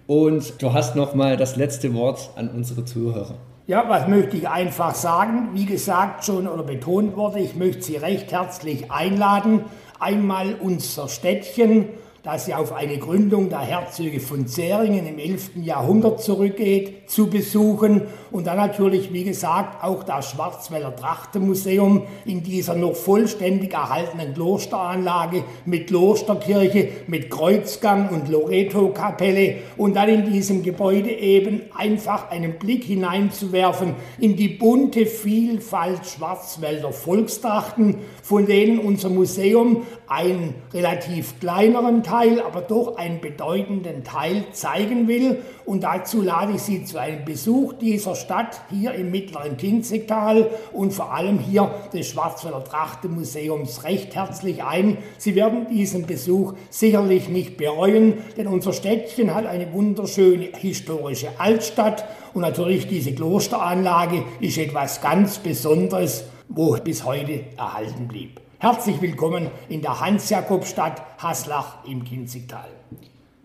Und 0.09 0.61
du 0.61 0.73
hast 0.73 0.97
noch 0.97 1.14
mal 1.14 1.37
das 1.37 1.55
letzte 1.55 1.95
Wort 1.95 2.31
an 2.35 2.49
unsere 2.49 2.85
Zuhörer. 2.85 3.37
Ja, 3.69 3.88
was 3.88 4.09
möchte 4.09 4.37
ich 4.37 4.49
einfach 4.49 4.95
sagen? 4.95 5.50
Wie 5.55 5.64
gesagt 5.64 6.25
schon 6.25 6.49
oder 6.49 6.64
betont 6.64 7.16
wurde, 7.16 7.38
ich 7.38 7.55
möchte 7.55 7.83
Sie 7.83 7.97
recht 7.97 8.33
herzlich 8.33 8.90
einladen, 8.90 9.64
einmal 10.00 10.57
unser 10.61 11.09
Städtchen 11.09 11.87
das 12.26 12.49
ja 12.49 12.56
auf 12.56 12.73
eine 12.73 12.99
Gründung 12.99 13.50
der 13.50 13.61
Herzöge 13.61 14.18
von 14.18 14.49
Zähringen 14.49 15.06
im 15.06 15.16
11. 15.16 15.50
Jahrhundert 15.62 16.21
zurückgeht, 16.21 17.09
zu 17.09 17.30
besuchen 17.30 18.02
und 18.33 18.49
dann 18.49 18.56
natürlich, 18.56 19.12
wie 19.12 19.23
gesagt, 19.23 19.85
auch 19.85 20.02
das 20.02 20.33
Schwarzwälder 20.33 20.97
Trachtenmuseum 20.97 22.02
in 22.25 22.42
dieser 22.42 22.75
noch 22.75 22.97
vollständig 22.97 23.73
erhaltenen 23.73 24.35
Klosteranlage 24.35 25.45
mit 25.66 25.87
Klosterkirche, 25.87 26.88
mit 27.06 27.30
Kreuzgang 27.30 28.09
und 28.09 28.28
Loreto-Kapelle 28.28 29.59
und 29.76 29.95
dann 29.95 30.09
in 30.09 30.33
diesem 30.33 30.64
Gebäude 30.64 31.12
eben 31.12 31.62
einfach 31.76 32.28
einen 32.33 32.59
Blick 32.59 32.83
hineinzuwerfen 32.83 33.95
in 34.18 34.35
die 34.35 34.49
bunte 34.49 35.06
Vielfalt 35.06 36.04
Schwarzwälder 36.04 36.90
Volkstrachten, 36.90 37.99
von 38.21 38.47
denen 38.47 38.80
unser 38.80 39.11
Museum 39.11 39.87
einen 40.09 40.54
relativ 40.73 41.38
kleineren 41.40 42.02
Teil, 42.16 42.40
aber 42.40 42.62
doch 42.62 42.96
einen 42.96 43.20
bedeutenden 43.20 44.02
Teil 44.02 44.44
zeigen 44.52 45.06
will. 45.06 45.42
Und 45.66 45.82
dazu 45.82 46.23
lade 46.23 46.52
ich 46.54 46.62
Sie 46.62 46.85
zu 46.85 46.99
einem 46.99 47.25
Besuch 47.25 47.75
dieser 47.75 48.14
Stadt 48.14 48.61
hier 48.70 48.94
im 48.94 49.11
mittleren 49.11 49.56
Kinzigtal 49.58 50.50
und 50.73 50.92
vor 50.92 51.12
allem 51.12 51.38
hier 51.38 51.70
des 51.92 52.08
Schwarzwälder 52.08 52.64
Trachtenmuseums 52.64 53.85
recht 53.85 54.14
herzlich 54.14 54.64
ein. 54.64 54.96
Sie 55.18 55.35
werden 55.35 55.66
diesen 55.68 56.06
Besuch 56.06 56.54
sicherlich 56.70 57.28
nicht 57.28 57.58
bereuen, 57.58 58.14
denn 58.37 58.46
unser 58.46 58.73
Städtchen 58.73 59.35
hat 59.35 59.44
eine 59.44 59.73
wunderschöne 59.73 60.49
historische 60.56 61.28
Altstadt 61.38 62.06
und 62.32 62.42
natürlich 62.42 62.87
diese 62.87 63.14
Klosteranlage 63.14 64.23
ist 64.40 64.56
etwas 64.56 65.02
ganz 65.02 65.38
Besonderes, 65.38 66.25
wo 66.49 66.76
bis 66.82 67.04
heute 67.04 67.40
erhalten 67.58 68.08
blieb. 68.08 68.46
Herzlich 68.59 69.03
willkommen 69.03 69.51
in 69.69 69.83
der 69.83 70.01
Hans-Jakob-Stadt 70.01 71.03
Haslach 71.19 71.85
im 71.85 72.05
Kinzigtal. 72.05 72.71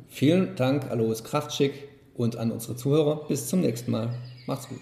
Vielen 0.08 0.56
Dank, 0.56 0.90
Alois 0.90 1.22
Kraftschick 1.22 1.90
und 2.16 2.38
an 2.38 2.50
unsere 2.50 2.78
Zuhörer. 2.78 3.28
Bis 3.28 3.50
zum 3.50 3.60
nächsten 3.60 3.92
Mal. 3.92 4.16
Macht's 4.48 4.70
gut. 4.70 4.80